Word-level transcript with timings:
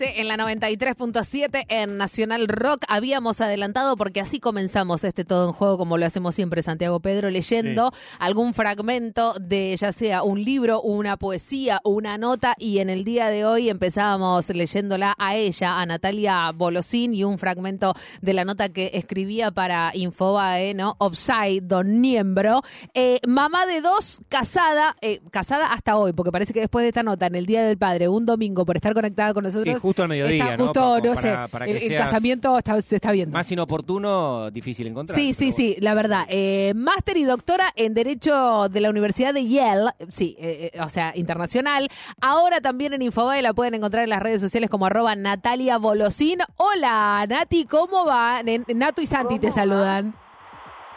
En 0.00 0.28
la 0.28 0.36
93.7 0.36 1.64
en 1.68 1.96
Nacional 1.96 2.46
Rock 2.46 2.84
habíamos 2.88 3.40
adelantado 3.40 3.96
porque 3.96 4.20
así 4.20 4.38
comenzamos 4.38 5.02
este 5.02 5.24
todo 5.24 5.48
en 5.48 5.52
juego 5.54 5.78
como 5.78 5.96
lo 5.96 6.06
hacemos 6.06 6.34
siempre 6.36 6.62
Santiago 6.62 7.00
Pedro 7.00 7.30
leyendo 7.30 7.90
algún 8.20 8.54
fragmento 8.54 9.34
de 9.40 9.74
ya 9.76 9.90
sea 9.90 10.22
un 10.22 10.44
libro, 10.44 10.82
una 10.82 11.16
poesía, 11.16 11.80
una 11.84 12.16
nota 12.16 12.54
y 12.58 12.78
en 12.78 12.90
el 12.90 13.02
día 13.02 13.28
de 13.28 13.44
hoy 13.44 13.70
empezábamos 13.70 14.50
leyéndola 14.50 15.14
a 15.18 15.34
ella, 15.34 15.80
a 15.80 15.86
Natalia 15.86 16.52
Bolosín 16.52 17.14
y 17.14 17.24
un 17.24 17.38
fragmento 17.38 17.94
de 18.20 18.34
la 18.34 18.44
nota 18.44 18.68
que 18.68 18.90
escribía 18.92 19.50
para 19.50 19.90
Infobae, 19.94 20.74
¿no? 20.74 20.96
Offside, 20.98 21.62
Don 21.62 22.00
Niembro. 22.00 22.62
Eh, 22.94 23.20
mamá 23.26 23.66
de 23.66 23.80
dos, 23.80 24.20
casada, 24.28 24.96
eh, 25.00 25.20
casada 25.32 25.72
hasta 25.72 25.96
hoy, 25.96 26.12
porque 26.12 26.30
parece 26.30 26.52
que 26.52 26.60
después 26.60 26.84
de 26.84 26.88
esta 26.88 27.02
nota 27.02 27.26
en 27.26 27.34
el 27.34 27.46
Día 27.46 27.64
del 27.64 27.78
Padre, 27.78 28.08
un 28.08 28.26
domingo 28.26 28.64
por 28.64 28.76
estar 28.76 28.94
conectada 28.94 29.34
con 29.34 29.44
nosotros 29.44 29.77
justo 29.80 30.02
al 30.02 30.08
mediodía, 30.08 30.52
está 30.52 30.64
justo, 30.64 31.00
¿no? 31.00 31.14
no 31.14 31.14
sé, 31.20 31.36
el, 31.66 31.96
casamiento 31.96 32.58
se 32.82 32.96
está 32.96 33.12
viendo. 33.12 33.32
Más 33.32 33.50
inoportuno, 33.50 34.50
difícil 34.50 34.86
encontrar. 34.86 35.18
Sí, 35.18 35.34
sí, 35.34 35.52
sí, 35.52 35.76
la 35.80 35.94
verdad. 35.94 36.24
Eh, 36.28 36.72
máster 36.74 37.16
y 37.16 37.24
doctora 37.24 37.72
en 37.76 37.94
Derecho 37.94 38.68
de 38.68 38.80
la 38.80 38.90
Universidad 38.90 39.34
de 39.34 39.46
Yale, 39.48 39.90
sí, 40.10 40.36
eh, 40.38 40.70
eh, 40.72 40.80
o 40.82 40.88
sea, 40.88 41.12
internacional. 41.14 41.88
Ahora 42.20 42.60
también 42.60 42.92
en 42.92 43.02
Infobae 43.02 43.42
la 43.42 43.54
pueden 43.54 43.74
encontrar 43.74 44.04
en 44.04 44.10
las 44.10 44.22
redes 44.22 44.40
sociales 44.40 44.70
como 44.70 44.86
arroba 44.86 45.14
Natalia 45.14 45.78
Bolosín. 45.78 46.38
Hola, 46.56 47.24
Nati, 47.28 47.66
¿cómo 47.66 48.04
va? 48.04 48.42
Nato 48.74 49.02
y 49.02 49.06
Santi 49.06 49.38
te 49.38 49.50
saludan. 49.50 50.14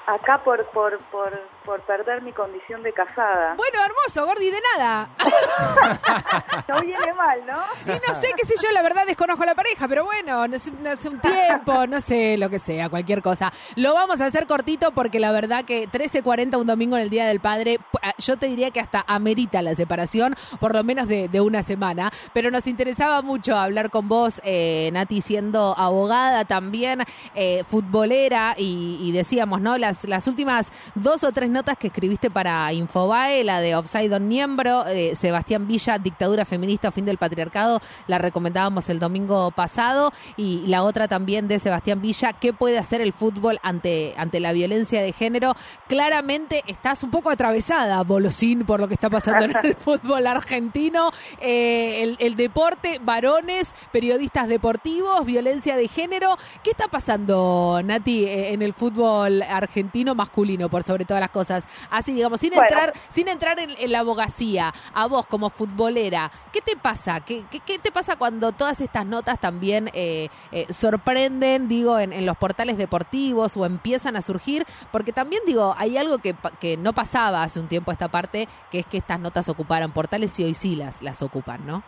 Acá 0.07 0.41
por, 0.43 0.65
por, 0.71 0.99
por 1.11 1.31
por 1.65 1.81
perder 1.81 2.21
mi 2.21 2.33
condición 2.33 2.81
de 2.83 2.91
casada. 2.93 3.55
Bueno, 3.55 3.79
hermoso, 3.85 4.25
Gordi, 4.25 4.49
de 4.49 4.59
nada. 4.77 5.09
no 6.67 6.81
viene 6.81 7.13
mal, 7.13 7.45
¿no? 7.45 7.93
Y 7.93 7.99
no 8.07 8.15
sé, 8.15 8.29
qué 8.35 8.45
sé 8.45 8.55
yo, 8.61 8.71
la 8.71 8.81
verdad 8.81 9.05
desconozco 9.05 9.43
a 9.43 9.45
la 9.45 9.55
pareja, 9.55 9.87
pero 9.87 10.05
bueno, 10.05 10.47
no 10.47 10.59
sé, 10.59 10.71
no 10.71 10.95
sé 10.95 11.09
un 11.09 11.19
tiempo, 11.19 11.85
no 11.87 12.01
sé, 12.01 12.37
lo 12.37 12.49
que 12.49 12.59
sea, 12.59 12.89
cualquier 12.89 13.21
cosa. 13.21 13.51
Lo 13.75 13.93
vamos 13.93 14.21
a 14.21 14.25
hacer 14.25 14.47
cortito 14.47 14.91
porque 14.91 15.19
la 15.19 15.31
verdad 15.31 15.65
que 15.65 15.87
13.40 15.87 16.59
un 16.59 16.67
domingo 16.67 16.97
en 16.97 17.03
el 17.03 17.09
Día 17.09 17.27
del 17.27 17.39
Padre, 17.39 17.79
ah, 18.01 18.13
yo 18.17 18.37
te 18.37 18.47
diría 18.47 18.71
que 18.71 18.79
hasta 18.79 19.03
amerita 19.07 19.61
la 19.61 19.75
separación, 19.75 20.35
por 20.59 20.73
lo 20.73 20.83
menos 20.83 21.07
de, 21.07 21.41
una 21.41 21.63
semana, 21.63 22.11
pero 22.33 22.51
nos 22.51 22.67
interesaba 22.67 23.23
mucho 23.23 23.55
hablar 23.55 23.89
con 23.89 24.07
vos, 24.07 24.41
eh, 24.43 24.91
Nati, 24.93 25.21
siendo 25.21 25.75
abogada 25.77 26.45
también, 26.45 27.01
eh, 27.33 27.63
futbolera, 27.67 28.55
y, 28.57 29.11
decíamos, 29.11 29.59
¿no? 29.59 29.77
Las, 29.77 30.05
las 30.05 30.27
últimas 30.27 30.71
dos 30.95 31.23
o 31.23 31.31
tres 31.31 31.50
notas 31.51 31.77
que 31.77 31.87
escribiste 31.87 32.31
para 32.31 32.71
Infobae, 32.73 33.43
la 33.43 33.61
de 33.61 33.75
Offside 33.75 34.13
on 34.13 34.29
Niembro, 34.29 34.87
eh, 34.87 35.15
Sebastián 35.15 35.67
Villa, 35.67 35.97
Dictadura 35.97 36.45
Feminista 36.45 36.87
o 36.87 36.91
Fin 36.91 37.05
del 37.05 37.17
Patriarcado, 37.17 37.81
la 38.07 38.17
recomendábamos 38.17 38.89
el 38.89 38.99
domingo 38.99 39.51
pasado, 39.51 40.11
y 40.37 40.65
la 40.67 40.83
otra 40.83 41.07
también 41.07 41.47
de 41.47 41.59
Sebastián 41.59 42.01
Villa, 42.01 42.33
¿qué 42.33 42.53
puede 42.53 42.77
hacer 42.77 43.01
el 43.01 43.13
fútbol 43.13 43.59
ante, 43.63 44.13
ante 44.17 44.39
la 44.39 44.53
violencia 44.53 45.01
de 45.01 45.11
género? 45.11 45.55
Claramente 45.87 46.63
estás 46.67 47.03
un 47.03 47.11
poco 47.11 47.29
atravesada, 47.29 48.01
Bolosín, 48.03 48.65
por 48.65 48.79
lo 48.79 48.87
que 48.87 48.93
está 48.93 49.09
pasando 49.09 49.45
en 49.45 49.65
el 49.65 49.75
fútbol 49.79 50.25
argentino, 50.27 51.11
eh, 51.41 52.15
el, 52.19 52.35
deporte, 52.35 52.99
varones, 53.03 53.75
periodistas 53.91 54.47
deportivos, 54.47 55.25
violencia 55.25 55.75
de 55.75 55.87
género. 55.87 56.37
¿Qué 56.63 56.71
está 56.71 56.87
pasando, 56.87 57.81
Nati, 57.83 58.23
eh, 58.23 58.53
en 58.53 58.61
el 58.61 58.73
fútbol 58.73 59.41
argentino 59.41 60.15
masculino, 60.15 60.69
por 60.69 60.83
sobre 60.83 61.03
todas 61.05 61.19
las 61.19 61.29
cosas? 61.29 61.40
Así, 61.89 62.13
digamos, 62.13 62.39
sin 62.39 62.53
entrar, 62.53 62.93
sin 63.09 63.27
entrar 63.27 63.57
en, 63.59 63.91
la 63.91 63.99
abogacía, 63.99 64.73
a 64.93 65.07
vos 65.07 65.25
como 65.25 65.49
futbolera, 65.49 66.31
¿qué 66.51 66.61
te 66.61 66.75
pasa? 66.75 67.21
¿Qué, 67.21 67.43
qué, 67.65 67.79
te 67.79 67.91
pasa 67.91 68.15
cuando 68.15 68.51
todas 68.51 68.81
estas 68.81 69.05
notas 69.05 69.39
también 69.39 69.89
eh, 69.93 70.29
eh, 70.51 70.71
sorprenden, 70.71 71.67
digo, 71.67 71.99
en, 71.99 72.25
los 72.25 72.37
portales 72.37 72.77
deportivos 72.77 73.57
o 73.57 73.65
empiezan 73.65 74.15
a 74.15 74.21
surgir? 74.21 74.65
Porque 74.91 75.13
también, 75.13 75.41
digo, 75.45 75.73
hay 75.77 75.97
algo 75.97 76.19
que, 76.19 76.35
que 76.59 76.77
no 76.77 76.93
pasaba 76.93 77.43
hace 77.43 77.59
un 77.59 77.67
tiempo 77.67 77.91
esta 77.91 78.09
parte, 78.09 78.47
que 78.69 78.79
es 78.79 78.85
que 78.85 78.97
estas 78.97 79.19
notas 79.19 79.49
ocuparan 79.49 79.91
portales 79.91 80.37
y 80.39 80.43
hoy 80.43 80.53
sí 80.53 80.75
las, 80.75 81.01
las 81.01 81.21
ocupan, 81.21 81.65
¿no? 81.65 81.83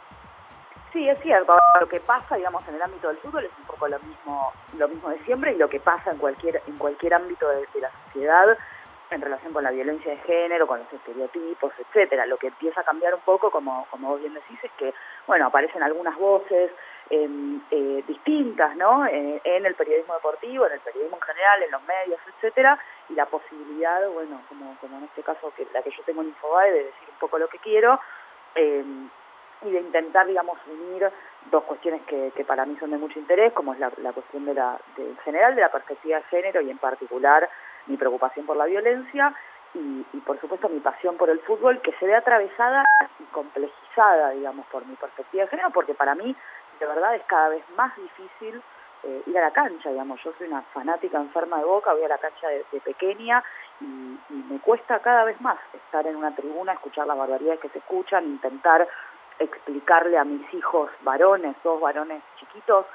Sí, 0.94 1.10
es 1.10 1.20
cierto. 1.22 1.54
Lo 1.82 1.88
que 1.88 2.00
pasa, 2.00 2.36
digamos, 2.36 2.66
en 2.68 2.76
el 2.76 2.82
ámbito 2.84 3.08
del 3.08 3.18
fútbol 3.18 3.44
es 3.46 3.52
un 3.60 3.66
poco 3.66 3.88
lo 3.88 3.98
mismo, 4.00 4.54
lo 4.78 4.88
mismo 4.88 5.10
de 5.10 5.18
siempre 5.26 5.54
y 5.54 5.58
lo 5.58 5.68
que 5.68 5.80
pasa 5.80 6.12
en 6.12 6.20
cualquier, 6.20 6.62
en 6.68 6.78
cualquier 6.78 7.16
ámbito 7.16 7.50
de, 7.50 7.68
de 7.74 7.82
la 7.82 7.90
sociedad 8.06 8.58
en 9.10 9.22
relación 9.22 9.54
con 9.54 9.64
la 9.64 9.72
violencia 9.72 10.12
de 10.12 10.18
género, 10.18 10.68
con 10.68 10.80
los 10.80 10.92
estereotipos, 10.92 11.74
etcétera. 11.78 12.26
Lo 12.26 12.38
que 12.38 12.48
empieza 12.48 12.82
a 12.82 12.84
cambiar 12.84 13.14
un 13.14 13.22
poco, 13.22 13.52
como, 13.52 13.86
como 13.90 14.10
vos 14.10 14.20
bien 14.20 14.34
decís, 14.34 14.58
es 14.64 14.72
que, 14.74 14.94
bueno, 15.28 15.48
aparecen 15.48 15.84
algunas 15.84 16.18
voces 16.18 16.72
em, 17.10 17.62
eh, 17.70 18.04
distintas, 18.08 18.76
¿no? 18.76 19.06
Eh, 19.06 19.42
en 19.44 19.66
el 19.66 19.76
periodismo 19.76 20.16
deportivo, 20.16 20.66
en 20.66 20.74
el 20.74 20.80
periodismo 20.80 21.18
en 21.18 21.22
general, 21.22 21.64
en 21.64 21.72
los 21.72 21.84
medios, 21.84 22.20
etcétera, 22.28 22.80
y 23.10 23.14
la 23.14 23.26
posibilidad, 23.26 24.08
bueno, 24.10 24.42
como, 24.50 24.76
como 24.80 24.98
en 24.98 25.04
este 25.06 25.22
caso 25.22 25.54
que 25.56 25.68
la 25.74 25.82
que 25.82 25.92
yo 25.92 26.04
tengo 26.06 26.22
en 26.22 26.30
Infobae, 26.30 26.72
de 26.72 26.84
decir 26.86 27.10
un 27.12 27.20
poco 27.20 27.38
lo 27.38 27.48
que 27.48 27.60
quiero, 27.60 28.00
em, 28.56 29.10
y 29.62 29.72
de 29.72 29.80
intentar, 29.80 30.28
digamos, 30.28 30.58
unir 30.68 31.10
dos 31.52 31.64
cuestiones 31.64 32.02
que, 32.04 32.32
que, 32.36 32.44
para 32.44 32.66
mí 32.66 32.76
son 32.80 32.92
de 32.92 32.98
mucho 32.98 33.20
interés, 33.20 33.54
como 33.54 33.74
es 33.74 33.80
la, 33.80 33.92
la 33.98 34.12
cuestión 34.12 34.46
de 34.46 34.54
la, 34.54 34.78
de, 34.98 35.04
en 35.10 35.18
general 35.18 35.56
de 35.56 35.62
la 35.62 35.72
perspectiva 35.72 36.18
de 36.18 36.24
género 36.24 36.62
y 36.62 36.70
en 36.70 36.78
particular 36.78 37.50
mi 37.88 37.98
preocupación 37.98 38.46
por 38.46 38.58
la 38.58 38.66
violencia 38.66 39.34
y, 39.74 40.04
por 40.26 40.40
supuesto 40.40 40.70
mi 40.70 40.80
pasión 40.80 41.18
por 41.18 41.30
el 41.30 41.40
fútbol 41.40 41.82
que 41.82 41.94
se 41.94 42.06
ve 42.06 42.16
atravesada 42.16 42.84
y 43.20 43.24
complejizada, 43.32 44.30
digamos, 44.32 44.66
por 44.68 44.86
mi 44.86 44.96
perspectiva 44.96 45.44
de 45.44 45.50
género, 45.50 45.72
porque 45.72 45.94
para 45.96 46.16
mí 46.16 46.36
de 46.80 46.86
verdad 46.86 47.16
es 47.16 47.24
cada 47.24 47.50
vez 47.50 47.64
más 47.76 47.96
difícil 47.96 48.62
eh, 49.04 49.24
ir 49.26 49.38
a 49.38 49.42
la 49.42 49.52
cancha, 49.52 49.90
digamos, 49.90 50.22
yo 50.24 50.32
soy 50.38 50.48
una 50.48 50.62
fanática 50.74 51.18
enferma 51.18 51.58
de 51.58 51.66
boca, 51.66 51.94
voy 51.94 52.04
a 52.04 52.08
la 52.08 52.18
cancha 52.20 52.48
de, 52.48 52.64
pequeña 52.82 53.44
y, 53.82 54.18
y, 54.30 54.46
me 54.50 54.60
cuesta 54.60 55.00
cada 55.00 55.24
vez 55.24 55.40
más 55.42 55.58
estar 55.74 56.06
en 56.06 56.16
una 56.16 56.36
tribuna, 56.36 56.74
escuchar 56.74 57.08
las 57.08 57.18
barbaridades 57.18 57.60
que 57.60 57.70
se 57.70 57.80
escuchan, 57.80 58.26
intentar 58.26 58.88
explicarle 59.40 60.18
a 60.18 60.24
mis 60.24 60.54
hijos 60.54 60.90
varones, 61.02 61.56
dos 61.64 61.82
varones 61.82 62.22
chiquitos, 62.40 62.86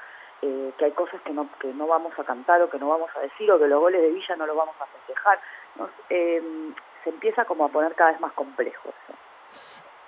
eh, 0.41 0.73
que 0.77 0.85
hay 0.85 0.91
cosas 0.91 1.21
que 1.21 1.33
no, 1.33 1.49
que 1.59 1.73
no 1.73 1.87
vamos 1.87 2.17
a 2.17 2.23
cantar 2.23 2.61
o 2.61 2.69
que 2.69 2.79
no 2.79 2.89
vamos 2.89 3.09
a 3.15 3.19
decir 3.19 3.51
o 3.51 3.59
que 3.59 3.67
los 3.67 3.79
goles 3.79 4.01
de 4.01 4.11
Villa 4.11 4.35
no 4.35 4.45
los 4.45 4.55
vamos 4.55 4.75
a 4.79 4.85
festejar. 4.85 5.39
Eh, 6.09 6.73
se 7.03 7.09
empieza 7.09 7.45
como 7.45 7.65
a 7.65 7.69
poner 7.69 7.95
cada 7.95 8.11
vez 8.11 8.19
más 8.19 8.33
complejo 8.33 8.89
eso. 8.89 9.17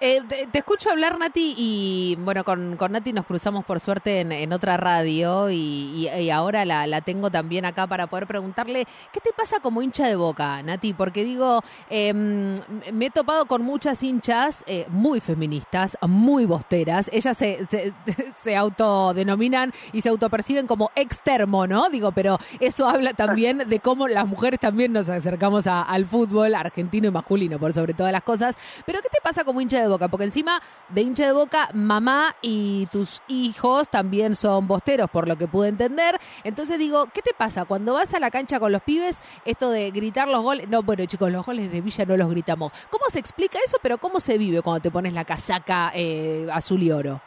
Eh, 0.04 0.20
te, 0.28 0.58
escucho 0.58 0.90
hablar, 0.90 1.20
Nati, 1.20 1.54
y 1.56 2.18
bueno, 2.22 2.44
con, 2.44 2.76
con 2.76 2.92
Nati 2.92 3.14
nos 3.14 3.28
cruzamos 3.28 3.64
por 3.66 3.80
suerte 3.80 4.22
en, 4.22 4.52
otra 4.52 4.76
radio 4.76 5.52
y, 5.52 6.10
ahora 6.34 6.66
la, 6.66 7.02
tengo 7.02 7.30
también 7.30 7.66
acá 7.66 7.86
para 7.86 8.08
poder 8.08 8.26
preguntarle, 8.26 8.88
¿qué 9.14 9.20
te 9.20 9.30
pasa 9.32 9.60
como 9.60 9.80
hincha 9.84 10.08
de 10.08 10.16
boca, 10.16 10.64
Nati? 10.64 10.94
Porque 10.94 11.24
digo, 11.24 11.62
em, 11.88 12.56
me 12.92 13.06
he 13.06 13.10
topado 13.12 13.46
con 13.46 13.62
muchas 13.62 14.02
hinchas 14.02 14.64
eh, 14.66 14.88
muy 14.90 15.20
feministas, 15.20 15.96
muy 16.02 16.46
bosteras, 16.46 17.08
ellas 17.14 17.38
se, 17.38 17.68
se, 18.40 18.56
autodenominan 18.56 19.72
y 19.94 20.02
se 20.02 20.10
autoperciben 20.10 20.66
como 20.66 20.90
extermo, 20.96 21.68
¿no? 21.68 21.90
Digo, 21.90 22.12
pero 22.12 22.40
eso 22.60 22.90
habla 22.90 23.14
también 23.14 23.70
de 23.70 23.80
cómo 23.80 24.08
las 24.08 24.26
mujeres 24.26 24.60
también 24.60 24.94
nos 24.94 25.10
acercamos 25.10 25.68
al 25.68 26.08
fútbol 26.08 26.56
argentino 26.56 27.08
y 27.08 27.12
masculino, 27.12 27.60
por 27.60 27.72
sobre 27.74 27.94
todas 27.94 28.12
las 28.12 28.24
cosas. 28.24 28.58
Pero 28.84 29.00
¿qué 29.04 29.10
te 29.10 29.22
pasa 29.24 29.44
como 29.44 29.62
hincha 29.62 29.80
de 29.80 29.91
Boca, 29.92 30.08
porque 30.08 30.26
encima 30.26 30.62
de 30.90 31.02
hincha 31.02 31.26
de 31.26 31.34
Boca, 31.34 31.70
mamá 31.74 32.36
y 32.42 32.88
tus 32.88 33.22
hijos 33.28 33.90
también 33.90 34.36
son 34.36 34.68
bosteros, 34.68 35.10
por 35.10 35.28
lo 35.28 35.38
que 35.38 35.48
pude 35.48 35.70
entender. 35.70 36.18
Entonces 36.44 36.78
digo, 36.80 37.08
¿qué 37.14 37.22
te 37.22 37.34
pasa 37.34 37.66
cuando 37.66 37.94
vas 37.94 38.14
a 38.14 38.20
la 38.20 38.32
cancha 38.32 38.60
con 38.60 38.72
los 38.72 38.82
pibes? 38.82 39.22
Esto 39.46 39.70
de 39.70 39.92
gritar 39.92 40.28
los 40.28 40.42
goles, 40.42 40.70
no, 40.70 40.84
bueno 40.84 41.06
chicos, 41.06 41.32
los 41.32 41.46
goles 41.46 41.72
de 41.72 41.82
Villa 41.82 42.06
no 42.06 42.18
los 42.18 42.30
gritamos. 42.30 42.72
¿Cómo 42.90 43.06
se 43.10 43.20
explica 43.20 43.60
eso, 43.64 43.78
pero 43.82 43.98
cómo 43.98 44.20
se 44.20 44.38
vive 44.38 44.62
cuando 44.62 44.82
te 44.82 44.92
pones 44.92 45.14
la 45.14 45.26
casaca 45.26 45.92
eh, 45.94 46.48
azul 46.52 46.82
y 46.82 46.92
oro? 46.92 47.22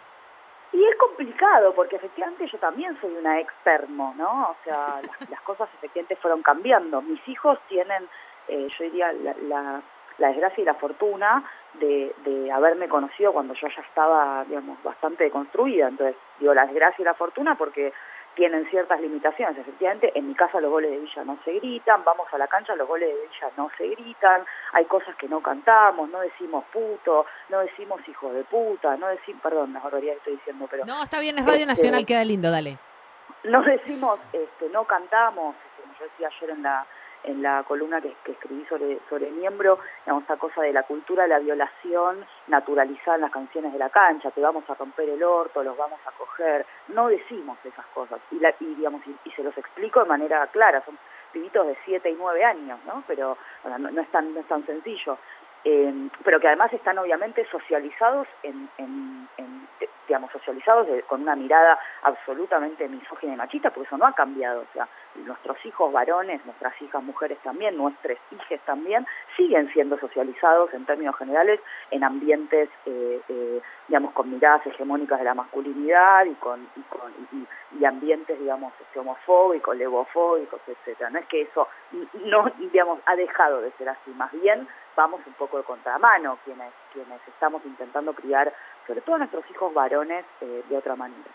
Y 0.72 0.84
es 0.84 0.96
complicado, 0.96 1.72
porque 1.74 1.96
efectivamente 1.96 2.48
yo 2.50 2.58
también 2.58 2.98
soy 3.00 3.12
una 3.12 3.38
externo, 3.38 4.12
¿no? 4.16 4.50
O 4.50 4.56
sea, 4.64 5.00
las, 5.30 5.40
cosas 5.42 5.68
efectivamente 5.78 6.16
fueron 6.16 6.42
cambiando. 6.42 7.00
Mis 7.02 7.20
hijos 7.28 7.58
tienen, 7.68 8.08
eh, 8.48 8.68
yo 8.76 8.84
diría, 8.84 9.12
la 9.12 9.82
la 10.18 10.28
desgracia 10.28 10.62
y 10.62 10.64
la 10.64 10.74
fortuna 10.74 11.44
de, 11.80 12.14
de 12.24 12.52
haberme 12.52 12.88
conocido 12.88 13.32
cuando 13.32 13.54
yo 13.54 13.68
ya 13.68 13.82
estaba, 13.82 14.44
digamos, 14.44 14.82
bastante 14.82 15.30
construida. 15.30 15.88
Entonces, 15.88 16.16
digo, 16.38 16.54
la 16.54 16.66
desgracia 16.66 17.02
y 17.02 17.04
la 17.04 17.14
fortuna 17.14 17.56
porque 17.56 17.92
tienen 18.34 18.68
ciertas 18.68 19.00
limitaciones. 19.00 19.56
Efectivamente, 19.58 20.12
en 20.14 20.28
mi 20.28 20.34
casa 20.34 20.60
los 20.60 20.70
goles 20.70 20.90
de 20.90 20.98
Villa 20.98 21.24
no 21.24 21.38
se 21.44 21.52
gritan, 21.52 22.04
vamos 22.04 22.26
a 22.32 22.38
la 22.38 22.48
cancha, 22.48 22.74
los 22.74 22.88
goles 22.88 23.08
de 23.08 23.14
Villa 23.14 23.50
no 23.56 23.70
se 23.76 23.88
gritan, 23.88 24.44
hay 24.72 24.84
cosas 24.86 25.14
que 25.16 25.28
no 25.28 25.40
cantamos, 25.40 26.10
no 26.10 26.20
decimos 26.20 26.64
puto, 26.72 27.26
no 27.48 27.60
decimos 27.60 28.00
hijo 28.08 28.32
de 28.32 28.44
puta, 28.44 28.96
no 28.96 29.08
decimos, 29.08 29.42
perdón, 29.42 29.72
la 29.72 29.80
barbaridad 29.80 30.14
que 30.14 30.18
estoy 30.18 30.32
diciendo, 30.34 30.66
pero... 30.70 30.84
No, 30.84 31.02
está 31.02 31.20
bien, 31.20 31.38
es 31.38 31.44
Radio 31.44 31.60
este, 31.60 31.68
Nacional, 31.68 32.06
queda 32.06 32.24
lindo, 32.24 32.50
dale. 32.50 32.78
No 33.44 33.62
decimos, 33.62 34.18
este, 34.32 34.68
no 34.70 34.84
cantamos, 34.84 35.54
como 35.80 35.94
yo 35.98 36.04
decía 36.04 36.28
ayer 36.28 36.50
en 36.50 36.62
la 36.62 36.86
en 37.24 37.42
la 37.42 37.64
columna 37.64 38.00
que, 38.00 38.14
escribí 38.30 38.64
sobre, 38.66 38.98
sobre 39.08 39.30
miembro, 39.30 39.78
digamos, 40.04 40.22
esta 40.22 40.36
cosa 40.36 40.62
de 40.62 40.72
la 40.72 40.82
cultura 40.84 41.24
de 41.24 41.30
la 41.30 41.38
violación 41.38 42.24
naturalizada 42.48 43.16
en 43.16 43.22
las 43.22 43.30
canciones 43.30 43.72
de 43.72 43.78
la 43.78 43.90
cancha, 43.90 44.30
te 44.30 44.40
vamos 44.40 44.68
a 44.68 44.74
romper 44.74 45.08
el 45.08 45.22
orto, 45.22 45.62
los 45.62 45.76
vamos 45.76 46.00
a 46.06 46.12
coger, 46.12 46.66
no 46.88 47.08
decimos 47.08 47.58
esas 47.64 47.86
cosas, 47.86 48.20
y, 48.30 48.38
la, 48.38 48.54
y 48.60 48.74
digamos, 48.74 49.02
y, 49.06 49.30
se 49.30 49.42
los 49.42 49.56
explico 49.56 50.00
de 50.00 50.08
manera 50.08 50.46
clara, 50.48 50.84
son 50.84 50.98
pibitos 51.32 51.66
de 51.66 51.76
7 51.84 52.10
y 52.10 52.14
9 52.14 52.44
años, 52.44 52.78
¿no? 52.86 53.02
Pero 53.06 53.36
no, 53.78 54.00
es 54.00 54.08
tan, 54.10 54.32
no 54.32 54.40
es 54.40 54.46
tan 54.46 54.64
sencillo. 54.66 55.18
Eh, 55.64 56.10
pero 56.22 56.38
que 56.38 56.46
además 56.46 56.72
están 56.74 56.98
obviamente 56.98 57.46
socializados 57.50 58.28
en, 58.42 58.68
en, 58.76 59.28
en 59.38 59.63
digamos, 60.06 60.30
socializados 60.32 60.86
con 61.06 61.22
una 61.22 61.36
mirada 61.36 61.78
absolutamente 62.02 62.88
misógina 62.88 63.34
y 63.34 63.36
machista, 63.36 63.70
porque 63.70 63.86
eso 63.86 63.98
no 63.98 64.06
ha 64.06 64.12
cambiado. 64.12 64.62
O 64.62 64.72
sea, 64.72 64.88
nuestros 65.16 65.56
hijos 65.64 65.92
varones, 65.92 66.44
nuestras 66.44 66.80
hijas 66.82 67.02
mujeres 67.02 67.38
también, 67.42 67.76
nuestros 67.76 68.18
hijos 68.30 68.60
también, 68.66 69.06
siguen 69.36 69.72
siendo 69.72 69.98
socializados 69.98 70.72
en 70.74 70.84
términos 70.86 71.16
generales 71.16 71.60
en 71.90 72.04
ambientes, 72.04 72.68
eh, 72.86 73.20
eh, 73.28 73.62
digamos, 73.88 74.12
con 74.12 74.30
miradas 74.30 74.66
hegemónicas 74.66 75.18
de 75.18 75.24
la 75.24 75.34
masculinidad 75.34 76.24
y 76.24 76.34
con, 76.34 76.66
y, 76.76 76.80
con 76.82 77.12
y, 77.78 77.84
ambientes, 77.84 78.38
digamos, 78.38 78.72
este, 78.80 79.00
homofóbicos, 79.00 79.76
levofóbicos, 79.76 80.60
etcétera. 80.66 81.10
No 81.10 81.18
es 81.18 81.26
que 81.26 81.42
eso 81.42 81.68
no, 82.24 82.50
digamos, 82.58 83.00
ha 83.06 83.16
dejado 83.16 83.60
de 83.60 83.70
ser 83.72 83.88
así, 83.88 84.10
más 84.12 84.32
bien 84.32 84.66
vamos 84.96 85.20
un 85.26 85.34
poco 85.34 85.58
de 85.58 85.64
contramano 85.64 86.38
quienes, 86.44 86.72
quienes 86.92 87.20
estamos 87.26 87.64
intentando 87.64 88.12
criar, 88.12 88.52
sobre 88.86 89.00
todo 89.00 89.16
a 89.16 89.18
nuestros 89.18 89.48
hijos 89.50 89.72
varones, 89.72 90.24
eh, 90.40 90.64
de 90.68 90.76
otra 90.76 90.96
manera. 90.96 91.30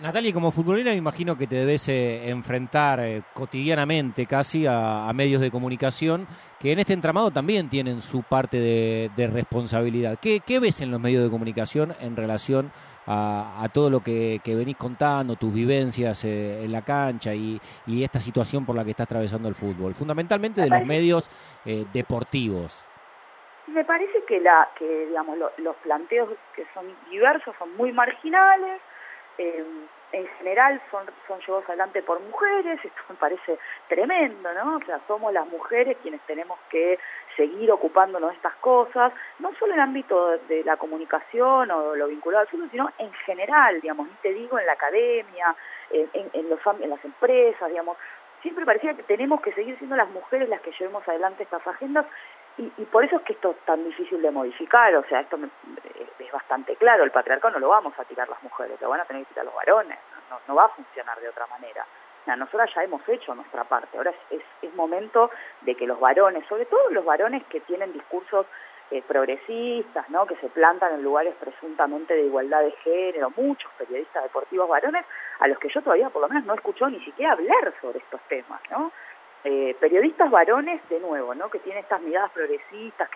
Natalia, 0.00 0.32
como 0.32 0.50
futbolera 0.50 0.90
me 0.90 0.96
imagino 0.96 1.36
que 1.36 1.46
te 1.46 1.56
debes 1.56 1.88
eh, 1.88 2.28
enfrentar 2.28 3.00
eh, 3.00 3.22
cotidianamente 3.32 4.26
casi 4.26 4.66
a, 4.66 5.10
medios 5.14 5.40
de 5.40 5.50
comunicación 5.50 6.26
que 6.58 6.72
en 6.72 6.78
este 6.78 6.92
entramado 6.92 7.30
también 7.30 7.68
tienen 7.68 8.02
su 8.02 8.22
parte 8.22 8.58
de, 8.58 9.30
responsabilidad. 9.32 10.18
¿Qué, 10.20 10.58
ves 10.60 10.80
en 10.80 10.90
los 10.90 11.00
medios 11.00 11.22
de 11.22 11.30
comunicación 11.30 11.94
en 12.00 12.16
relación 12.16 12.72
a, 13.06 13.68
todo 13.72 13.90
lo 13.90 14.00
que, 14.00 14.40
venís 14.44 14.76
contando, 14.76 15.36
tus 15.36 15.52
vivencias 15.52 16.24
en 16.24 16.72
la 16.72 16.82
cancha 16.82 17.34
y, 17.34 17.60
esta 17.86 18.18
situación 18.18 18.64
por 18.64 18.76
la 18.76 18.84
que 18.84 18.90
está 18.90 19.02
atravesando 19.02 19.48
el 19.48 19.54
fútbol? 19.54 19.94
Fundamentalmente 19.94 20.62
de 20.62 20.70
los 20.70 20.86
medios 20.86 21.28
deportivos. 21.92 22.78
Me 23.66 23.84
parece 23.84 24.24
que, 24.26 24.40
la, 24.40 24.70
que 24.78 25.06
digamos, 25.06 25.36
los 25.58 25.76
planteos 25.76 26.30
que 26.56 26.64
son 26.72 26.86
diversos 27.10 27.54
son 27.58 27.76
muy 27.76 27.92
marginales, 27.92 28.80
eh, 29.38 29.64
en 30.12 30.26
general 30.38 30.80
son, 30.90 31.04
son 31.26 31.40
llevados 31.40 31.68
adelante 31.68 32.02
por 32.02 32.20
mujeres, 32.20 32.78
esto 32.84 33.02
me 33.08 33.16
parece 33.16 33.58
tremendo, 33.88 34.52
¿no? 34.54 34.76
O 34.76 34.80
sea, 34.86 35.00
somos 35.08 35.32
las 35.32 35.46
mujeres 35.48 35.96
quienes 36.02 36.20
tenemos 36.22 36.58
que 36.70 36.98
seguir 37.36 37.70
ocupándonos 37.72 38.30
de 38.30 38.36
estas 38.36 38.54
cosas, 38.56 39.12
no 39.40 39.52
solo 39.54 39.72
en 39.72 39.80
el 39.80 39.84
ámbito 39.84 40.38
de 40.48 40.62
la 40.62 40.76
comunicación 40.76 41.70
o 41.70 41.96
lo 41.96 42.06
vinculado 42.06 42.42
al 42.42 42.48
fútbol, 42.48 42.70
sino 42.70 42.92
en 42.98 43.12
general, 43.26 43.80
digamos, 43.80 44.06
ni 44.06 44.14
te 44.22 44.32
digo 44.32 44.58
en 44.58 44.66
la 44.66 44.74
academia, 44.74 45.54
en, 45.90 46.08
en, 46.32 46.48
los, 46.48 46.60
en 46.80 46.90
las 46.90 47.04
empresas, 47.04 47.68
digamos, 47.68 47.96
siempre 48.40 48.64
parecía 48.64 48.94
que 48.94 49.02
tenemos 49.02 49.40
que 49.40 49.52
seguir 49.52 49.76
siendo 49.78 49.96
las 49.96 50.10
mujeres 50.10 50.48
las 50.48 50.60
que 50.60 50.70
llevemos 50.78 51.06
adelante 51.08 51.42
estas 51.42 51.66
agendas 51.66 52.06
y, 52.56 52.70
y, 52.78 52.84
por 52.84 53.04
eso 53.04 53.16
es 53.16 53.22
que 53.22 53.32
esto 53.32 53.50
es 53.50 53.58
tan 53.64 53.82
difícil 53.82 54.22
de 54.22 54.30
modificar, 54.30 54.94
o 54.94 55.04
sea, 55.08 55.22
esto 55.22 55.36
es 56.18 56.32
bastante 56.32 56.76
claro, 56.76 57.04
el 57.04 57.10
patriarcado 57.10 57.54
no 57.54 57.60
lo 57.60 57.68
vamos 57.68 57.92
a 57.98 58.04
tirar 58.04 58.28
las 58.28 58.42
mujeres, 58.42 58.80
lo 58.80 58.88
van 58.88 59.00
a 59.00 59.04
tener 59.04 59.24
que 59.24 59.34
tirar 59.34 59.46
los 59.46 59.54
varones, 59.54 59.98
no, 60.30 60.40
no 60.46 60.54
va 60.54 60.66
a 60.66 60.68
funcionar 60.70 61.18
de 61.20 61.28
otra 61.28 61.46
manera. 61.46 61.86
O 62.26 62.36
nosotras 62.36 62.70
ya 62.74 62.82
hemos 62.82 63.06
hecho 63.08 63.34
nuestra 63.34 63.64
parte, 63.64 63.98
ahora 63.98 64.10
es, 64.10 64.38
es, 64.38 64.42
es 64.62 64.74
momento 64.74 65.30
de 65.60 65.74
que 65.74 65.86
los 65.86 66.00
varones, 66.00 66.46
sobre 66.48 66.66
todo 66.66 66.90
los 66.90 67.04
varones 67.04 67.44
que 67.44 67.60
tienen 67.60 67.92
discursos 67.92 68.46
eh, 68.90 69.02
progresistas, 69.08 70.08
¿no? 70.10 70.26
que 70.26 70.36
se 70.36 70.48
plantan 70.50 70.94
en 70.94 71.02
lugares 71.02 71.34
presuntamente 71.40 72.14
de 72.14 72.26
igualdad 72.26 72.62
de 72.62 72.70
género, 72.82 73.32
muchos 73.34 73.70
periodistas 73.78 74.22
deportivos 74.22 74.68
varones, 74.68 75.04
a 75.40 75.48
los 75.48 75.58
que 75.58 75.68
yo 75.68 75.82
todavía 75.82 76.10
por 76.10 76.22
lo 76.22 76.28
menos 76.28 76.44
no 76.44 76.54
escucho 76.54 76.88
ni 76.88 77.00
siquiera 77.04 77.32
hablar 77.32 77.72
sobre 77.80 77.98
estos 77.98 78.20
temas, 78.28 78.60
¿no? 78.70 78.92
Eh, 79.46 79.76
periodistas 79.78 80.30
varones, 80.30 80.80
de 80.88 80.98
nuevo, 81.00 81.34
¿no? 81.34 81.50
que 81.50 81.58
tienen 81.58 81.82
estas 81.82 82.00
miradas 82.00 82.30
progresistas, 82.30 83.10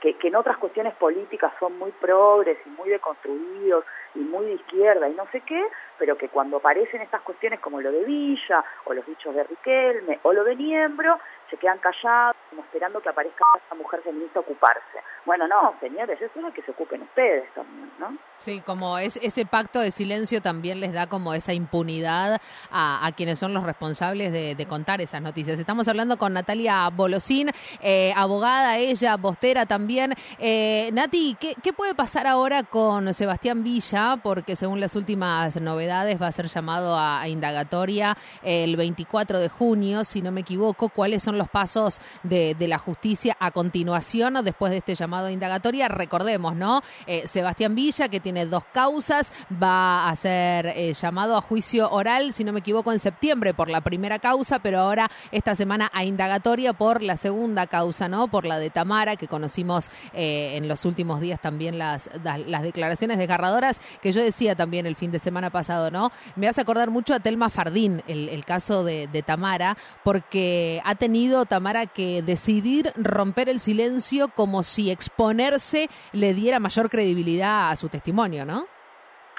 que, 0.00 0.14
que, 0.14 0.28
en 0.28 0.36
otras 0.36 0.56
cuestiones 0.58 0.94
políticas 0.94 1.52
son 1.58 1.76
muy 1.76 1.90
progres 1.90 2.56
y 2.64 2.68
muy 2.68 2.88
deconstruidos 2.88 3.84
y 4.14 4.20
muy 4.20 4.46
de 4.46 4.52
izquierda 4.52 5.08
y 5.08 5.14
no 5.14 5.26
sé 5.32 5.40
qué, 5.40 5.60
pero 5.98 6.16
que 6.16 6.28
cuando 6.28 6.58
aparecen 6.58 7.02
estas 7.02 7.22
cuestiones 7.22 7.58
como 7.58 7.80
lo 7.80 7.90
de 7.90 8.04
Villa, 8.04 8.64
o 8.84 8.94
los 8.94 9.04
dichos 9.06 9.34
de 9.34 9.42
Riquelme, 9.42 10.20
o 10.22 10.32
lo 10.32 10.44
de 10.44 10.54
Niembro, 10.54 11.18
se 11.50 11.56
quedan 11.56 11.78
callados, 11.78 12.36
como 12.52 12.64
esperando 12.64 13.00
que 13.00 13.08
aparezca 13.08 13.42
esta 13.62 13.74
mujer 13.74 14.02
feminista 14.02 14.38
a 14.38 14.42
ocuparse. 14.42 14.98
Bueno, 15.24 15.48
no, 15.48 15.74
señores, 15.80 16.20
eso 16.20 16.46
es 16.46 16.54
que 16.54 16.62
se 16.62 16.72
ocupen 16.72 17.00
ustedes 17.00 17.44
también, 17.54 17.90
¿no? 17.98 18.18
Sí, 18.38 18.60
como 18.60 18.98
es, 18.98 19.18
ese 19.22 19.46
pacto 19.46 19.78
de 19.78 19.90
silencio 19.90 20.42
también 20.42 20.80
les 20.80 20.92
da 20.92 21.06
como 21.06 21.32
esa 21.32 21.54
impunidad 21.54 22.40
a, 22.70 23.10
quienes 23.16 23.38
son 23.38 23.54
los 23.54 23.62
responsables 23.62 24.32
de, 24.32 24.66
contar 24.66 25.00
esas 25.00 25.22
noticias. 25.22 25.58
Estamos 25.58 25.88
hablando 25.88 26.18
con 26.18 26.32
Natalia 26.32 26.88
Bolosín, 26.90 27.50
eh, 27.80 28.12
abogada, 28.16 28.78
ella, 28.78 29.16
postera 29.16 29.64
también. 29.66 30.12
Eh, 30.38 30.90
Nati, 30.92 31.36
¿qué, 31.38 31.54
¿qué 31.62 31.72
puede 31.72 31.94
pasar 31.94 32.26
ahora 32.26 32.64
con 32.64 33.14
Sebastián 33.14 33.62
Villa? 33.62 34.18
Porque 34.22 34.56
según 34.56 34.80
las 34.80 34.96
últimas 34.96 35.60
novedades 35.60 36.20
va 36.20 36.26
a 36.26 36.32
ser 36.32 36.46
llamado 36.46 36.98
a, 36.98 37.28
indagatoria 37.28 38.16
el 38.42 38.76
24 38.76 39.40
de 39.40 39.48
junio, 39.48 40.04
si 40.04 40.20
no 40.20 40.32
me 40.32 40.40
equivoco. 40.40 40.88
¿Cuáles 40.88 41.22
son 41.22 41.38
los 41.38 41.48
pasos 41.48 42.00
de, 42.22 42.41
la 42.58 42.78
justicia 42.78 43.36
a 43.40 43.50
continuación 43.50 44.42
después 44.44 44.70
de 44.70 44.78
este 44.78 44.94
llamado 44.94 45.26
a 45.26 45.32
indagatoria? 45.32 45.88
Recordemos, 45.88 46.54
¿no? 46.56 46.80
Eh, 47.06 47.26
Sebastián 47.26 47.74
Villa, 47.74 48.08
que 48.08 48.20
tiene 48.20 48.46
dos 48.46 48.64
causas, 48.72 49.32
va 49.62 50.08
a 50.08 50.16
ser 50.16 50.66
eh, 50.66 50.92
llamado 50.94 51.36
a 51.36 51.40
juicio 51.40 51.90
oral, 51.90 52.32
si 52.32 52.44
no 52.44 52.52
me 52.52 52.60
equivoco, 52.60 52.92
en 52.92 52.98
septiembre 52.98 53.54
por 53.54 53.68
la 53.68 53.80
primera 53.80 54.18
causa, 54.18 54.58
pero 54.58 54.78
ahora 54.78 55.10
esta 55.30 55.54
semana 55.54 55.90
a 55.92 56.04
indagatoria 56.04 56.72
por 56.72 57.02
la 57.02 57.16
segunda 57.16 57.66
causa, 57.66 58.08
¿no? 58.08 58.28
Por 58.28 58.46
la 58.46 58.58
de 58.58 58.70
Tamara, 58.70 59.16
que 59.16 59.28
conocimos 59.28 59.90
eh, 60.12 60.56
en 60.56 60.68
los 60.68 60.84
últimos 60.84 61.20
días 61.20 61.40
también 61.40 61.78
las, 61.78 62.08
las 62.22 62.62
declaraciones 62.62 63.18
desgarradoras 63.18 63.80
que 64.00 64.12
yo 64.12 64.22
decía 64.22 64.54
también 64.54 64.86
el 64.86 64.96
fin 64.96 65.12
de 65.12 65.18
semana 65.18 65.50
pasado, 65.50 65.90
¿no? 65.90 66.10
Me 66.36 66.48
hace 66.48 66.60
acordar 66.60 66.90
mucho 66.90 67.14
a 67.14 67.20
Telma 67.20 67.50
Fardín, 67.50 68.02
el, 68.06 68.44
caso 68.44 68.84
de, 68.84 69.22
Tamara, 69.24 69.76
porque 70.02 70.80
ha 70.84 70.94
tenido 70.94 71.44
Tamara 71.44 71.86
que 71.86 72.22
decidir 72.32 72.92
romper 72.96 73.50
el 73.50 73.60
silencio 73.60 74.28
como 74.34 74.62
si 74.62 74.90
exponerse 74.90 75.88
le 76.12 76.32
diera 76.32 76.58
mayor 76.60 76.88
credibilidad 76.88 77.70
a 77.70 77.76
su 77.76 77.90
testimonio, 77.90 78.46
¿no? 78.46 78.66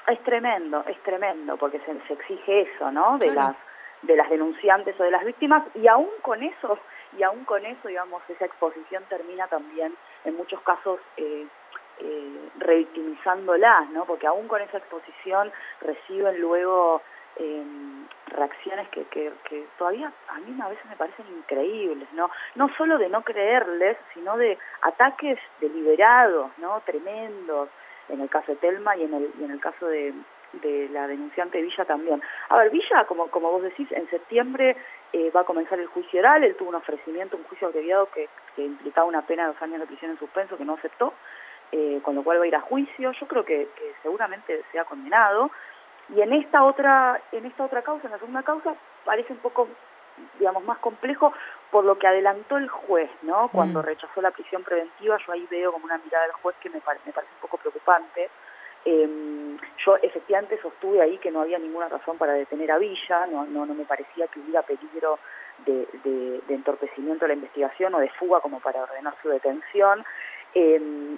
Es 0.06 0.22
tremendo, 0.22 0.84
es 0.86 1.02
tremendo, 1.02 1.56
porque 1.56 1.80
se, 1.80 1.90
exige 2.12 2.62
eso, 2.62 2.92
¿no? 2.92 3.18
De 3.18 3.32
las 3.32 3.56
de 4.02 4.16
las 4.16 4.28
denunciantes 4.28 4.94
o 5.00 5.02
de 5.02 5.10
las 5.10 5.24
víctimas 5.24 5.64
y 5.74 5.88
aún 5.88 6.10
con 6.20 6.42
eso 6.42 6.78
y 7.18 7.22
aún 7.22 7.44
con 7.46 7.64
eso 7.64 7.88
digamos 7.88 8.22
esa 8.28 8.44
exposición 8.44 9.02
termina 9.08 9.46
también 9.48 9.94
en 10.26 10.36
muchos 10.36 10.60
casos 10.60 11.00
eh, 11.16 11.46
eh, 12.00 12.50
revictimizándolas, 12.58 13.88
¿no? 13.90 14.04
Porque 14.04 14.26
aún 14.26 14.46
con 14.46 14.60
esa 14.60 14.76
exposición 14.76 15.50
reciben 15.80 16.38
luego 16.38 17.00
eh, 17.36 17.64
reacciones 18.28 18.88
que, 18.88 19.04
que, 19.04 19.32
que, 19.48 19.66
todavía 19.78 20.12
a 20.28 20.38
mí 20.40 20.56
a 20.60 20.68
veces 20.68 20.84
me 20.86 20.96
parecen 20.96 21.26
increíbles, 21.36 22.08
¿no? 22.12 22.30
No 22.54 22.68
solo 22.76 22.98
de 22.98 23.08
no 23.08 23.22
creerles, 23.22 23.96
sino 24.12 24.36
de 24.36 24.58
ataques 24.82 25.38
deliberados, 25.60 26.50
¿no? 26.58 26.80
Tremendos, 26.84 27.68
en 28.08 28.20
el 28.20 28.28
caso 28.28 28.52
de 28.52 28.58
Telma 28.58 28.96
y 28.96 29.04
en 29.04 29.14
el, 29.14 29.30
y 29.38 29.44
en 29.44 29.50
el 29.50 29.60
caso 29.60 29.86
de, 29.86 30.14
de 30.62 30.88
la 30.90 31.06
denunciante 31.06 31.60
Villa 31.60 31.84
también. 31.84 32.22
A 32.48 32.58
ver, 32.58 32.70
Villa, 32.70 33.04
como, 33.06 33.28
como 33.28 33.50
vos 33.50 33.62
decís, 33.62 33.90
en 33.92 34.08
septiembre 34.10 34.76
eh, 35.12 35.30
va 35.30 35.40
a 35.40 35.44
comenzar 35.44 35.78
el 35.78 35.86
juicio 35.86 36.20
oral, 36.20 36.44
él 36.44 36.56
tuvo 36.56 36.70
un 36.70 36.74
ofrecimiento, 36.76 37.36
un 37.36 37.44
juicio 37.44 37.68
abreviado 37.68 38.08
que, 38.10 38.28
que 38.56 38.64
implicaba 38.64 39.06
una 39.06 39.22
pena 39.22 39.44
de 39.46 39.52
dos 39.52 39.62
años 39.62 39.80
de 39.80 39.86
prisión 39.86 40.10
en 40.10 40.18
suspenso 40.18 40.56
que 40.56 40.64
no 40.64 40.74
aceptó, 40.74 41.14
eh, 41.72 42.00
con 42.02 42.14
lo 42.14 42.22
cual 42.22 42.40
va 42.40 42.44
a 42.44 42.48
ir 42.48 42.56
a 42.56 42.60
juicio. 42.60 43.12
Yo 43.12 43.26
creo 43.26 43.44
que, 43.44 43.68
seguramente 44.02 44.62
sea 44.72 44.84
condenado. 44.84 45.50
Y 46.10 46.20
en 46.20 46.32
esta 46.32 46.64
otra, 46.64 47.20
en 47.32 47.46
esta 47.46 47.64
otra 47.64 47.82
causa, 47.82 48.06
en 48.06 48.12
la 48.12 48.18
segunda 48.18 48.42
causa, 48.42 48.74
parece 49.04 49.32
un 49.32 49.38
poco, 49.38 49.68
digamos, 50.38 50.64
más 50.64 50.78
complejo 50.78 51.32
por 51.70 51.84
lo 51.84 51.98
que 51.98 52.06
adelantó 52.06 52.56
el 52.58 52.68
juez, 52.68 53.10
¿no? 53.22 53.48
Cuando 53.48 53.80
mm. 53.80 53.84
rechazó 53.84 54.20
la 54.20 54.30
prisión 54.30 54.62
preventiva, 54.62 55.18
yo 55.26 55.32
ahí 55.32 55.46
veo 55.50 55.72
como 55.72 55.86
una 55.86 55.98
mirada 55.98 56.24
del 56.24 56.34
juez 56.34 56.56
que 56.60 56.68
me, 56.68 56.76
me 56.76 57.12
parece 57.12 57.34
un 57.34 57.40
poco 57.40 57.56
preocupante. 57.56 58.30
Eh, 58.84 59.56
yo 59.84 59.96
efectivamente 60.02 60.60
sostuve 60.60 61.00
ahí 61.00 61.16
que 61.16 61.30
no 61.30 61.40
había 61.40 61.58
ninguna 61.58 61.88
razón 61.88 62.18
para 62.18 62.34
detener 62.34 62.70
a 62.70 62.78
Villa, 62.78 63.26
no, 63.26 63.46
no, 63.46 63.64
no 63.64 63.74
me 63.74 63.84
parecía 63.84 64.26
que 64.26 64.40
hubiera 64.40 64.60
peligro 64.60 65.18
de, 65.64 65.88
de, 66.04 66.42
de, 66.46 66.54
entorpecimiento 66.54 67.24
de 67.24 67.28
la 67.28 67.34
investigación 67.34 67.94
o 67.94 67.98
de 67.98 68.10
fuga 68.10 68.40
como 68.40 68.60
para 68.60 68.82
ordenar 68.82 69.14
su 69.22 69.30
detención. 69.30 70.04
Eh, 70.54 71.16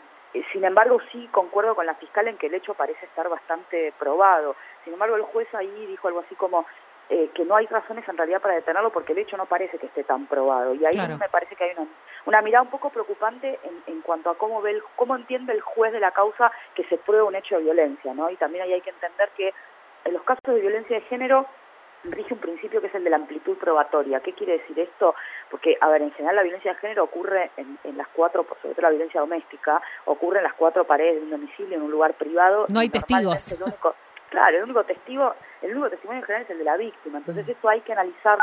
sin 0.52 0.64
embargo, 0.64 0.98
sí 1.12 1.28
concuerdo 1.32 1.74
con 1.74 1.86
la 1.86 1.94
fiscal 1.94 2.28
en 2.28 2.36
que 2.36 2.46
el 2.46 2.54
hecho 2.54 2.74
parece 2.74 3.06
estar 3.06 3.28
bastante 3.28 3.92
probado. 3.98 4.56
Sin 4.84 4.92
embargo, 4.92 5.16
el 5.16 5.22
juez 5.22 5.52
ahí 5.54 5.86
dijo 5.86 6.08
algo 6.08 6.20
así 6.20 6.34
como, 6.34 6.66
eh, 7.08 7.30
que 7.34 7.44
no 7.44 7.54
hay 7.54 7.66
razones 7.66 8.08
en 8.08 8.16
realidad 8.16 8.40
para 8.40 8.56
detenerlo 8.56 8.90
porque 8.90 9.12
el 9.12 9.18
hecho 9.18 9.36
no 9.36 9.46
parece 9.46 9.78
que 9.78 9.86
esté 9.86 10.02
tan 10.02 10.26
probado. 10.26 10.74
Y 10.74 10.84
ahí 10.84 10.96
me 10.96 11.28
parece 11.28 11.54
que 11.54 11.62
hay 11.62 11.70
una, 11.76 11.86
una 12.24 12.42
mirada 12.42 12.62
un 12.62 12.70
poco 12.70 12.90
preocupante 12.90 13.60
en, 13.62 13.94
en 13.94 14.00
cuanto 14.02 14.30
a 14.30 14.36
cómo, 14.36 14.60
ve 14.60 14.72
el, 14.72 14.82
cómo 14.96 15.14
entiende 15.14 15.52
el 15.52 15.60
juez 15.60 15.92
de 15.92 16.00
la 16.00 16.10
causa 16.10 16.50
que 16.74 16.82
se 16.84 16.98
prueba 16.98 17.28
un 17.28 17.36
hecho 17.36 17.58
de 17.58 17.62
violencia. 17.62 18.12
¿no? 18.12 18.28
Y 18.28 18.36
también 18.36 18.64
ahí 18.64 18.72
hay 18.72 18.80
que 18.80 18.90
entender 18.90 19.30
que 19.36 19.54
en 20.04 20.14
los 20.14 20.22
casos 20.22 20.42
de 20.46 20.60
violencia 20.60 20.96
de 20.96 21.02
género 21.02 21.46
rige 22.12 22.34
un 22.34 22.40
principio 22.40 22.80
que 22.80 22.88
es 22.88 22.94
el 22.94 23.04
de 23.04 23.10
la 23.10 23.16
amplitud 23.16 23.56
probatoria. 23.56 24.20
¿Qué 24.20 24.32
quiere 24.32 24.58
decir 24.58 24.78
esto? 24.78 25.14
Porque, 25.50 25.76
a 25.80 25.88
ver, 25.88 26.02
en 26.02 26.12
general 26.12 26.36
la 26.36 26.42
violencia 26.42 26.72
de 26.72 26.78
género 26.78 27.04
ocurre 27.04 27.50
en, 27.56 27.78
en 27.84 27.96
las 27.96 28.08
cuatro, 28.08 28.46
sobre 28.62 28.74
todo 28.74 28.82
la 28.82 28.90
violencia 28.90 29.20
doméstica, 29.20 29.80
ocurre 30.04 30.38
en 30.38 30.44
las 30.44 30.54
cuatro 30.54 30.84
paredes 30.84 31.16
de 31.16 31.22
un 31.22 31.30
domicilio, 31.30 31.76
en 31.76 31.82
un 31.82 31.90
lugar 31.90 32.14
privado. 32.14 32.66
No 32.68 32.80
hay 32.80 32.88
testigos. 32.88 33.52
El 33.52 33.62
único, 33.62 33.94
claro, 34.30 34.56
el 34.58 34.64
único 34.64 34.84
testigo, 34.84 35.34
el 35.62 35.72
único 35.72 35.90
testimonio 35.90 36.20
en 36.20 36.26
general 36.26 36.44
es 36.44 36.50
el 36.50 36.58
de 36.58 36.64
la 36.64 36.76
víctima. 36.76 37.18
Entonces 37.18 37.46
mm. 37.46 37.50
esto 37.50 37.68
hay 37.68 37.80
que 37.80 37.92
analizarlo 37.92 38.42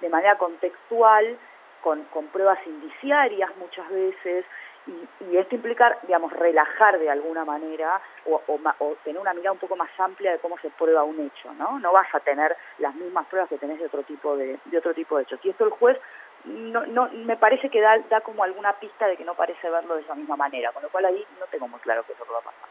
de 0.00 0.08
manera 0.08 0.36
contextual, 0.36 1.38
con, 1.82 2.04
con 2.04 2.26
pruebas 2.28 2.58
indiciarias 2.66 3.50
muchas 3.56 3.88
veces, 3.90 4.44
y, 4.86 5.36
esto 5.36 5.54
implica, 5.54 5.98
digamos, 6.02 6.32
relajar 6.32 6.98
de 6.98 7.10
alguna 7.10 7.44
manera 7.44 8.00
o, 8.26 8.40
o, 8.46 8.96
tener 9.04 9.20
una 9.20 9.32
mirada 9.32 9.52
un 9.52 9.58
poco 9.58 9.76
más 9.76 9.88
amplia 9.98 10.32
de 10.32 10.38
cómo 10.38 10.58
se 10.58 10.70
prueba 10.70 11.04
un 11.04 11.20
hecho, 11.20 11.52
¿no? 11.54 11.78
No 11.78 11.92
vas 11.92 12.12
a 12.14 12.20
tener 12.20 12.56
las 12.78 12.94
mismas 12.94 13.26
pruebas 13.26 13.48
que 13.48 13.58
tenés 13.58 13.78
de 13.78 13.86
otro 13.86 14.02
tipo 14.02 14.36
de, 14.36 14.58
de 14.64 14.78
otro 14.78 14.92
tipo 14.94 15.16
de 15.16 15.22
hechos. 15.22 15.40
Y 15.42 15.50
esto 15.50 15.64
el 15.64 15.70
juez 15.70 15.98
no, 16.44 16.84
no, 16.86 17.08
me 17.12 17.36
parece 17.36 17.70
que 17.70 17.80
da, 17.80 17.98
da 18.10 18.20
como 18.20 18.42
alguna 18.42 18.72
pista 18.74 19.06
de 19.06 19.16
que 19.16 19.24
no 19.24 19.34
parece 19.34 19.70
verlo 19.70 19.94
de 19.94 20.02
esa 20.02 20.14
misma 20.14 20.36
manera, 20.36 20.72
con 20.72 20.82
lo 20.82 20.88
cual 20.90 21.04
ahí 21.04 21.24
no 21.38 21.46
tengo 21.46 21.68
muy 21.68 21.80
claro 21.80 22.02
qué 22.04 22.12
es 22.12 22.18
lo 22.18 22.24
que 22.24 22.32
va 22.32 22.38
a 22.38 22.42
pasar. 22.42 22.68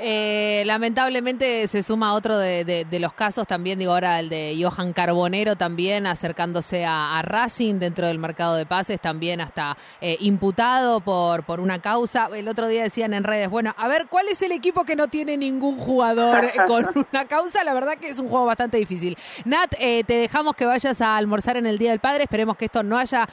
Eh, 0.00 0.62
lamentablemente 0.64 1.66
se 1.66 1.82
suma 1.82 2.14
otro 2.14 2.38
de, 2.38 2.64
de, 2.88 3.00
los 3.00 3.12
casos, 3.14 3.48
también 3.48 3.80
digo 3.80 3.92
ahora 3.92 4.20
el 4.20 4.28
de 4.28 4.56
Johan 4.60 4.92
Carbonero, 4.92 5.56
también 5.56 6.06
acercándose 6.06 6.84
a, 6.86 7.20
Racing 7.22 7.80
dentro 7.80 8.06
del 8.06 8.18
mercado 8.18 8.54
de 8.54 8.64
pases, 8.64 9.00
también 9.00 9.40
hasta 9.40 9.76
eh, 10.00 10.16
imputado 10.20 11.00
por, 11.00 11.44
por 11.44 11.58
una 11.58 11.80
causa. 11.80 12.28
El 12.32 12.46
otro 12.46 12.68
día 12.68 12.84
decían 12.84 13.12
en 13.12 13.24
redes, 13.24 13.50
bueno, 13.50 13.74
a 13.76 13.88
ver, 13.88 14.06
¿cuál 14.08 14.28
es 14.28 14.40
el 14.42 14.52
equipo 14.52 14.84
que 14.84 14.94
no 14.94 15.08
tiene 15.08 15.36
ningún 15.36 15.78
jugador 15.78 16.48
con 16.66 16.86
una 17.10 17.24
causa? 17.24 17.64
La 17.64 17.74
verdad 17.74 17.94
que 17.98 18.08
es 18.08 18.20
un 18.20 18.28
juego 18.28 18.46
bastante 18.46 18.78
difícil. 18.78 19.16
Nat, 19.44 19.74
eh, 19.80 20.04
te 20.04 20.14
dejamos 20.14 20.54
que 20.54 20.64
vayas 20.64 21.00
a 21.00 21.16
almorzar 21.16 21.56
en 21.56 21.66
el 21.66 21.76
Día 21.76 21.90
del 21.90 22.00
Padre, 22.00 22.24
esperemos 22.24 22.56
que 22.56 22.66
esto 22.66 22.84
no 22.84 22.98
haya 22.98 23.28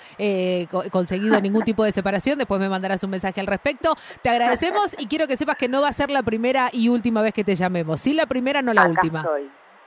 conseguido 0.90 1.40
ningún 1.40 1.64
tipo 1.64 1.84
de 1.84 1.92
separación, 1.92 2.40
después 2.40 2.60
me 2.60 2.70
mandarás 2.70 3.04
un 3.04 3.12
mensaje 3.12 3.40
al 3.40 3.48
respecto. 3.48 3.96
Te 4.24 4.30
agradecemos 4.30 4.96
y 4.98 5.06
quiero 5.06 5.28
que 5.28 5.38
sepas 5.38 5.58
que 5.58 5.68
no 5.68 5.82
va 5.82 5.90
a 5.90 5.94
ser 5.94 6.10
la 6.10 6.24
primera 6.24 6.55
y 6.72 6.90
última 6.90 7.22
vez 7.22 7.34
que 7.34 7.44
te 7.44 7.56
llamemos. 7.56 8.00
Sí, 8.00 8.14
la 8.14 8.26
primera, 8.26 8.62
no 8.62 8.74
la 8.74 8.88
última. 8.88 9.26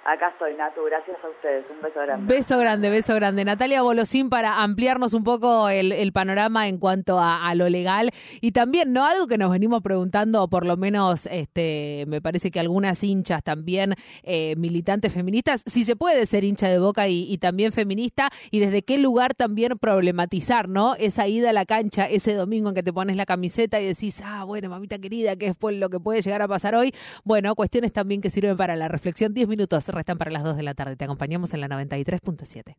Acá 0.08 0.28
estoy, 0.28 0.54
Natu. 0.54 0.80
Gracias 0.86 1.18
a 1.22 1.28
ustedes. 1.28 1.66
Un 1.70 1.82
beso 1.82 2.00
grande. 2.00 2.34
Beso 2.34 2.58
grande, 2.58 2.88
beso 2.88 3.14
grande. 3.14 3.44
Natalia 3.44 3.82
Bolosín 3.82 4.30
para 4.30 4.62
ampliarnos 4.62 5.12
un 5.12 5.22
poco 5.22 5.68
el, 5.68 6.12
panorama 6.12 6.66
en 6.66 6.78
cuanto 6.78 7.20
a, 7.20 7.54
lo 7.54 7.68
legal 7.68 8.10
y 8.40 8.52
también, 8.52 8.94
¿no? 8.94 9.04
Algo 9.04 9.26
que 9.26 9.36
nos 9.36 9.50
venimos 9.50 9.82
preguntando, 9.82 10.48
por 10.48 10.64
lo 10.64 10.78
menos 10.78 11.26
este, 11.26 12.06
me 12.08 12.22
parece 12.22 12.50
que 12.50 12.58
algunas 12.58 13.04
hinchas 13.04 13.44
también, 13.44 13.96
eh, 14.22 14.54
militantes 14.56 15.12
feministas, 15.12 15.62
si 15.66 15.84
se 15.84 15.94
puede 15.94 16.24
ser 16.24 16.42
hincha 16.42 16.68
de 16.68 16.78
boca 16.78 17.06
y, 17.06 17.36
también 17.36 17.72
feminista 17.72 18.30
y 18.50 18.60
desde 18.60 18.80
qué 18.80 18.96
lugar 18.96 19.34
también 19.34 19.78
problematizar, 19.78 20.70
¿no? 20.70 20.94
Esa 20.94 21.28
ida 21.28 21.50
a 21.50 21.52
la 21.52 21.66
cancha 21.66 22.08
ese 22.08 22.32
domingo 22.32 22.70
en 22.70 22.74
que 22.74 22.82
te 22.82 22.94
pones 22.94 23.16
la 23.16 23.26
camiseta 23.26 23.78
y 23.78 23.86
decís, 23.86 24.22
ah, 24.24 24.44
bueno, 24.44 24.70
mamita 24.70 24.98
querida, 24.98 25.36
¿qué 25.36 25.48
es 25.48 25.56
lo 25.60 25.90
que 25.90 26.00
puede 26.00 26.22
llegar 26.22 26.40
a 26.40 26.48
pasar 26.48 26.74
hoy? 26.74 26.94
Bueno, 27.24 27.54
cuestiones 27.54 27.92
también 27.92 28.22
que 28.22 28.30
sirven 28.30 28.56
para 28.56 28.74
la 28.74 28.88
reflexión. 28.88 29.34
Diez 29.34 29.46
minutos 29.46 29.90
restan 29.99 30.17
para 30.17 30.31
las 30.31 30.45
2 30.45 30.57
de 30.57 30.62
la 30.62 30.75
tarde. 30.75 30.97
Te 30.97 31.05
acompañamos 31.05 31.52
en 31.55 31.61
la 31.61 31.69
93.7. 31.69 32.76